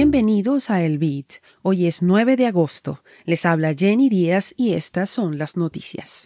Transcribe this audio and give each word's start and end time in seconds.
Bienvenidos 0.00 0.70
a 0.70 0.84
El 0.84 0.98
Beat. 0.98 1.42
Hoy 1.62 1.88
es 1.88 2.02
9 2.02 2.36
de 2.36 2.46
agosto. 2.46 3.02
Les 3.24 3.44
habla 3.44 3.74
Jenny 3.74 4.08
Díaz 4.08 4.54
y 4.56 4.74
estas 4.74 5.10
son 5.10 5.38
las 5.38 5.56
noticias. 5.56 6.22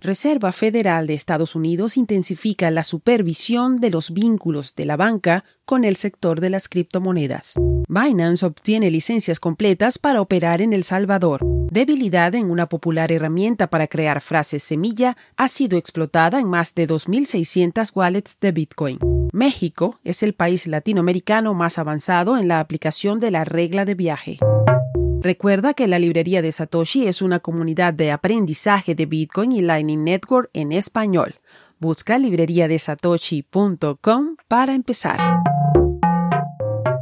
Reserva 0.00 0.50
Federal 0.50 1.06
de 1.06 1.14
Estados 1.14 1.54
Unidos 1.54 1.96
intensifica 1.96 2.68
la 2.72 2.82
supervisión 2.82 3.76
de 3.76 3.90
los 3.90 4.12
vínculos 4.12 4.74
de 4.74 4.86
la 4.86 4.96
banca 4.96 5.44
con 5.64 5.84
el 5.84 5.94
sector 5.94 6.40
de 6.40 6.50
las 6.50 6.68
criptomonedas. 6.68 7.54
Binance 7.88 8.44
obtiene 8.44 8.90
licencias 8.90 9.38
completas 9.38 9.98
para 9.98 10.20
operar 10.20 10.60
en 10.60 10.72
El 10.72 10.82
Salvador. 10.82 11.46
Debilidad 11.70 12.34
en 12.34 12.50
una 12.50 12.68
popular 12.68 13.10
herramienta 13.12 13.68
para 13.68 13.86
crear 13.86 14.20
frases 14.20 14.64
semilla 14.64 15.16
ha 15.36 15.46
sido 15.46 15.78
explotada 15.78 16.40
en 16.40 16.48
más 16.48 16.74
de 16.74 16.88
2.600 16.88 17.92
wallets 17.94 18.40
de 18.40 18.50
Bitcoin. 18.50 18.98
México 19.32 20.00
es 20.02 20.24
el 20.24 20.34
país 20.34 20.66
latinoamericano 20.66 21.54
más 21.54 21.78
avanzado 21.78 22.36
en 22.36 22.48
la 22.48 22.58
aplicación 22.58 23.20
de 23.20 23.30
la 23.30 23.44
regla 23.44 23.84
de 23.84 23.94
viaje. 23.94 24.40
Recuerda 25.22 25.74
que 25.74 25.86
la 25.86 26.00
librería 26.00 26.42
de 26.42 26.50
Satoshi 26.50 27.06
es 27.06 27.22
una 27.22 27.38
comunidad 27.38 27.94
de 27.94 28.10
aprendizaje 28.10 28.96
de 28.96 29.06
Bitcoin 29.06 29.52
y 29.52 29.60
Lightning 29.60 30.02
Network 30.02 30.50
en 30.54 30.72
español. 30.72 31.36
Busca 31.78 32.18
libreriadesatoshi.com 32.18 34.36
para 34.48 34.74
empezar. 34.74 35.20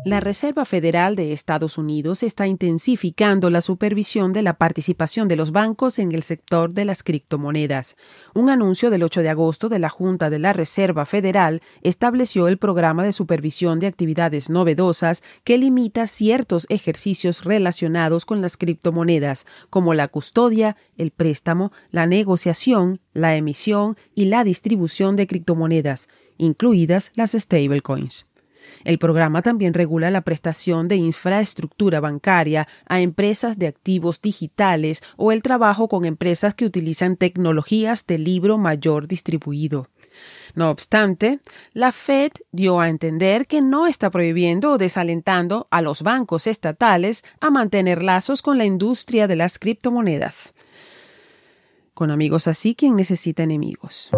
La 0.08 0.20
Reserva 0.20 0.64
Federal 0.64 1.16
de 1.16 1.34
Estados 1.34 1.76
Unidos 1.76 2.22
está 2.22 2.46
intensificando 2.46 3.50
la 3.50 3.60
supervisión 3.60 4.32
de 4.32 4.40
la 4.40 4.54
participación 4.54 5.28
de 5.28 5.36
los 5.36 5.52
bancos 5.52 5.98
en 5.98 6.12
el 6.12 6.22
sector 6.22 6.70
de 6.72 6.86
las 6.86 7.02
criptomonedas. 7.02 7.94
Un 8.32 8.48
anuncio 8.48 8.88
del 8.88 9.02
8 9.02 9.20
de 9.20 9.28
agosto 9.28 9.68
de 9.68 9.78
la 9.78 9.90
Junta 9.90 10.30
de 10.30 10.38
la 10.38 10.54
Reserva 10.54 11.04
Federal 11.04 11.60
estableció 11.82 12.48
el 12.48 12.56
programa 12.56 13.04
de 13.04 13.12
supervisión 13.12 13.80
de 13.80 13.86
actividades 13.86 14.48
novedosas 14.48 15.22
que 15.44 15.58
limita 15.58 16.06
ciertos 16.06 16.64
ejercicios 16.70 17.44
relacionados 17.44 18.24
con 18.24 18.40
las 18.40 18.56
criptomonedas, 18.56 19.44
como 19.68 19.92
la 19.92 20.08
custodia, 20.08 20.78
el 20.96 21.10
préstamo, 21.10 21.70
la 21.90 22.06
negociación, 22.06 22.98
la 23.12 23.36
emisión 23.36 23.98
y 24.14 24.24
la 24.24 24.42
distribución 24.42 25.16
de 25.16 25.26
criptomonedas, 25.26 26.08
incluidas 26.38 27.12
las 27.14 27.32
stablecoins. 27.32 28.27
El 28.84 28.98
programa 28.98 29.42
también 29.42 29.74
regula 29.74 30.10
la 30.10 30.22
prestación 30.22 30.88
de 30.88 30.96
infraestructura 30.96 32.00
bancaria 32.00 32.68
a 32.86 33.00
empresas 33.00 33.58
de 33.58 33.66
activos 33.66 34.20
digitales 34.20 35.02
o 35.16 35.32
el 35.32 35.42
trabajo 35.42 35.88
con 35.88 36.04
empresas 36.04 36.54
que 36.54 36.64
utilizan 36.64 37.16
tecnologías 37.16 38.06
de 38.06 38.18
libro 38.18 38.58
mayor 38.58 39.08
distribuido. 39.08 39.88
No 40.54 40.70
obstante, 40.70 41.40
la 41.72 41.92
Fed 41.92 42.32
dio 42.50 42.80
a 42.80 42.88
entender 42.88 43.46
que 43.46 43.60
no 43.60 43.86
está 43.86 44.10
prohibiendo 44.10 44.72
o 44.72 44.78
desalentando 44.78 45.68
a 45.70 45.82
los 45.82 46.02
bancos 46.02 46.46
estatales 46.46 47.22
a 47.40 47.50
mantener 47.50 48.02
lazos 48.02 48.42
con 48.42 48.58
la 48.58 48.64
industria 48.64 49.26
de 49.28 49.36
las 49.36 49.58
criptomonedas. 49.58 50.54
Con 51.94 52.10
amigos 52.10 52.48
así, 52.48 52.74
quien 52.74 52.96
necesita 52.96 53.42
enemigos. 53.42 54.10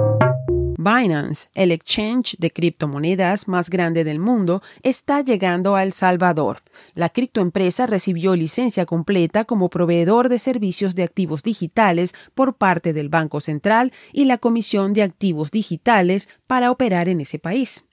Binance, 0.80 1.50
el 1.54 1.72
exchange 1.72 2.36
de 2.38 2.50
criptomonedas 2.50 3.48
más 3.48 3.68
grande 3.68 4.02
del 4.02 4.18
mundo, 4.18 4.62
está 4.82 5.20
llegando 5.20 5.76
a 5.76 5.82
El 5.82 5.92
Salvador. 5.92 6.62
La 6.94 7.10
criptoempresa 7.10 7.86
recibió 7.86 8.34
licencia 8.34 8.86
completa 8.86 9.44
como 9.44 9.68
proveedor 9.68 10.30
de 10.30 10.38
servicios 10.38 10.94
de 10.94 11.02
activos 11.02 11.42
digitales 11.42 12.14
por 12.34 12.54
parte 12.54 12.94
del 12.94 13.10
Banco 13.10 13.42
Central 13.42 13.92
y 14.10 14.24
la 14.24 14.38
Comisión 14.38 14.94
de 14.94 15.02
Activos 15.02 15.50
Digitales 15.50 16.30
para 16.46 16.70
operar 16.70 17.10
en 17.10 17.20
ese 17.20 17.38
país. 17.38 17.84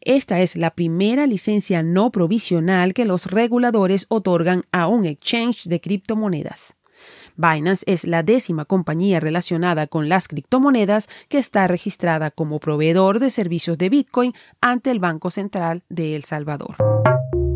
Esta 0.00 0.40
es 0.40 0.56
la 0.56 0.70
primera 0.70 1.26
licencia 1.26 1.82
no 1.82 2.10
provisional 2.10 2.94
que 2.94 3.04
los 3.04 3.26
reguladores 3.26 4.06
otorgan 4.08 4.62
a 4.72 4.86
un 4.86 5.04
exchange 5.04 5.64
de 5.64 5.80
criptomonedas. 5.82 6.76
Binance 7.36 7.84
es 7.86 8.04
la 8.04 8.22
décima 8.22 8.64
compañía 8.64 9.20
relacionada 9.20 9.86
con 9.86 10.08
las 10.08 10.28
criptomonedas 10.28 11.08
que 11.28 11.38
está 11.38 11.66
registrada 11.68 12.30
como 12.30 12.60
proveedor 12.60 13.18
de 13.18 13.30
servicios 13.30 13.78
de 13.78 13.88
Bitcoin 13.88 14.32
ante 14.60 14.90
el 14.90 14.98
Banco 14.98 15.30
Central 15.30 15.82
de 15.88 16.16
El 16.16 16.24
Salvador. 16.24 16.76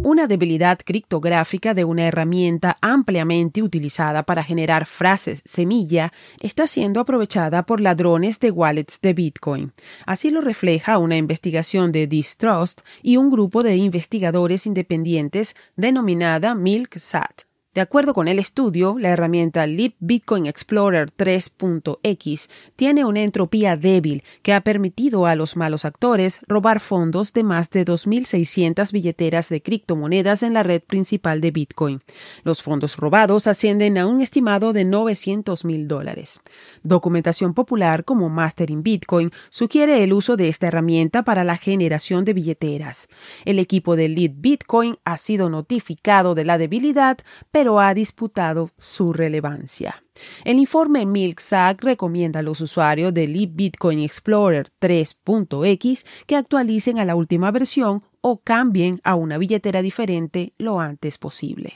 Una 0.03 0.27
debilidad 0.27 0.79
criptográfica 0.83 1.75
de 1.75 1.85
una 1.85 2.07
herramienta 2.07 2.79
ampliamente 2.81 3.63
utilizada 3.63 4.23
para 4.23 4.43
generar 4.43 4.87
frases 4.87 5.43
semilla 5.45 6.13
está 6.41 6.67
siendo 6.67 7.01
aprovechada 7.01 7.65
por 7.67 7.81
ladrones 7.81 8.41
de 8.41 8.51
wallets 8.51 9.01
de 9.03 9.13
Bitcoin. 9.13 9.73
Así 10.07 10.31
lo 10.31 10.41
refleja 10.41 10.97
una 10.97 11.19
investigación 11.19 11.93
de 11.93 12.07
Distrust 12.07 12.81
y 13.03 13.19
un 13.19 13.31
grupo 13.31 13.63
de 13.63 13.77
investigadores 13.77 14.67
independientes 14.67 15.55
denominada 15.77 16.55
MilkSat. 16.55 17.50
De 17.73 17.81
acuerdo 17.81 18.15
con 18.15 18.27
el 18.27 18.41
estudio, 18.41 18.97
la 18.99 19.11
herramienta 19.11 19.65
Leap 19.65 19.95
Bitcoin 20.01 20.47
Explorer 20.47 21.13
3.x 21.13 22.51
tiene 22.75 23.05
una 23.05 23.23
entropía 23.23 23.77
débil 23.77 24.25
que 24.43 24.55
ha 24.55 24.63
permitido 24.63 25.25
a 25.25 25.37
los 25.37 25.55
malos 25.55 25.85
actores 25.85 26.41
robar 26.49 26.81
fondos 26.81 27.33
de 27.33 27.45
más 27.45 27.71
de 27.71 27.85
2.600 27.85 28.91
billeteras 28.91 29.51
de 29.51 29.63
criptomonedas 29.63 30.43
en 30.43 30.55
la 30.55 30.65
red 30.65 30.83
principal 30.83 31.41
de 31.41 31.53
Bitcoin. 31.53 32.01
Los 32.43 32.61
fondos 32.61 32.97
robados 32.97 33.47
ascienden 33.47 33.99
a 33.99 34.07
un 34.09 34.21
estimado 34.21 34.73
de 34.73 34.85
900 34.85 35.65
mil 35.65 35.87
dólares. 35.87 36.41
Documentación 36.83 37.55
popular 37.55 38.05
como 38.05 38.29
Mastering 38.31 38.83
Bitcoin 38.83 39.31
sugiere 39.49 40.03
el 40.03 40.13
uso 40.13 40.37
de 40.37 40.49
esta 40.49 40.67
herramienta 40.67 41.23
para 41.23 41.45
la 41.45 41.57
generación 41.57 42.25
de 42.25 42.33
billeteras. 42.33 43.07
El 43.45 43.61
equipo 43.61 43.95
de 43.95 44.09
Lead 44.09 44.33
Bitcoin 44.39 44.97
ha 45.05 45.17
sido 45.19 45.49
notificado 45.49 46.35
de 46.35 46.43
la 46.43 46.59
debilidad, 46.59 47.19
pero 47.53 47.60
ha 47.69 47.95
disputado 47.95 48.71
su 48.79 49.13
relevancia. 49.13 50.03
El 50.45 50.59
informe 50.59 51.07
MilkSAC 51.07 51.83
recomienda 51.83 52.41
a 52.41 52.43
los 52.43 52.61
usuarios 52.61 53.15
de 53.15 53.27
Leap 53.27 53.51
Bitcoin 53.55 54.01
Explorer 54.01 54.69
3.x 54.81 56.07
que 56.27 56.37
actualicen 56.37 56.99
a 56.99 57.05
la 57.05 57.15
última 57.15 57.51
versión 57.51 58.03
o 58.21 58.41
cambien 58.41 59.01
a 59.05 59.15
una 59.15 59.39
billetera 59.39 59.83
diferente 59.83 60.53
lo 60.59 60.81
antes 60.81 61.19
posible. 61.19 61.75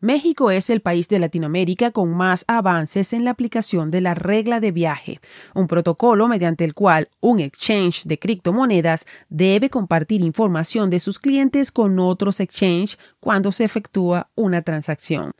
México 0.00 0.50
es 0.50 0.68
el 0.68 0.80
país 0.80 1.08
de 1.08 1.18
Latinoamérica 1.18 1.90
con 1.90 2.14
más 2.14 2.44
avances 2.48 3.12
en 3.12 3.24
la 3.24 3.30
aplicación 3.30 3.90
de 3.90 4.00
la 4.00 4.14
regla 4.14 4.60
de 4.60 4.72
viaje, 4.72 5.20
un 5.54 5.66
protocolo 5.66 6.28
mediante 6.28 6.64
el 6.64 6.74
cual 6.74 7.08
un 7.20 7.40
exchange 7.40 8.04
de 8.04 8.18
criptomonedas 8.18 9.06
debe 9.28 9.70
compartir 9.70 10.20
información 10.20 10.90
de 10.90 11.00
sus 11.00 11.18
clientes 11.18 11.72
con 11.72 11.98
otros 11.98 12.40
exchanges 12.40 12.98
cuando 13.20 13.52
se 13.52 13.64
efectúa 13.64 14.28
una 14.34 14.62
transacción. 14.62 15.32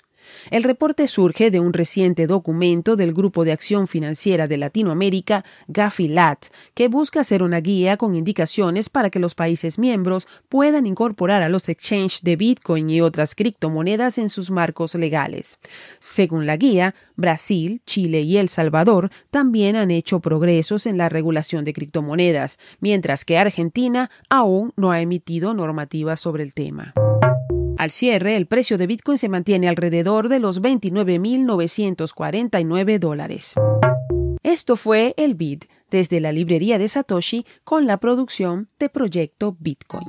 El 0.51 0.63
reporte 0.63 1.09
surge 1.09 1.51
de 1.51 1.61
un 1.61 1.73
reciente 1.73 2.27
documento 2.27 2.97
del 2.97 3.13
Grupo 3.13 3.45
de 3.45 3.53
Acción 3.53 3.89
Financiera 3.89 4.47
de 4.47 4.57
Latinoamérica, 4.57 5.45
GAFILAT, 5.69 6.47
que 6.75 6.89
busca 6.89 7.21
hacer 7.21 7.43
una 7.43 7.61
guía 7.61 7.97
con 7.97 8.15
indicaciones 8.15 8.89
para 8.89 9.11
que 9.11 9.19
los 9.19 9.35
países 9.35 9.79
miembros 9.79 10.29
puedan 10.49 10.87
incorporar 10.87 11.43
a 11.43 11.49
los 11.49 11.69
exchanges 11.69 12.23
de 12.23 12.37
Bitcoin 12.37 12.91
y 12.91 13.01
otras 13.01 13.35
criptomonedas 13.35 14.19
en 14.19 14.29
sus 14.29 14.51
marcos 14.51 14.95
legales. 14.95 15.59
Según 15.99 16.47
la 16.47 16.57
guía, 16.57 16.95
Brasil, 17.17 17.81
Chile 17.87 18.21
y 18.21 18.37
El 18.37 18.49
Salvador 18.49 19.11
también 19.31 19.77
han 19.77 19.91
hecho 19.91 20.21
progresos 20.21 20.87
en 20.87 20.99
la 20.99 21.09
regulación 21.09 21.65
de 21.65 21.73
criptomonedas, 21.73 22.59
mientras 22.81 23.25
que 23.25 23.39
Argentina 23.39 24.11
aún 24.29 24.73
no 24.77 24.91
ha 24.91 25.01
emitido 25.01 25.55
normativas 25.55 26.21
sobre 26.21 26.43
el 26.43 26.53
tema. 26.53 26.95
Al 27.79 27.91
cierre, 27.91 28.37
el 28.37 28.47
precio 28.47 28.79
de 28.79 28.87
Bitcoin 28.87 29.19
se 29.19 29.29
mantiene 29.29 29.69
alrededor 29.69 30.31
de 30.31 30.39
los 30.39 30.63
29.949 30.63 32.99
dólares. 32.99 33.53
Esto 34.43 34.77
fue 34.77 35.13
el 35.19 35.35
Bit 35.35 35.67
desde 35.91 36.21
la 36.21 36.33
librería 36.33 36.79
de 36.79 36.89
Satoshi 36.89 37.45
con 37.65 37.87
la 37.87 37.99
producción 37.99 38.69
de 38.79 38.89
Proyecto 38.89 39.59
Bitcoin. 39.61 40.07